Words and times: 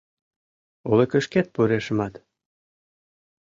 Олыкышкет 0.91 1.47
пурышымат- 1.53 2.13